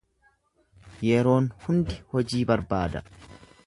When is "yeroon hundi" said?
1.11-2.01